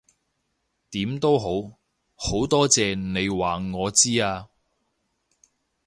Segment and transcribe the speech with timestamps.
[0.89, 1.77] 點都好，
[2.15, 4.49] 好多謝你話我知啊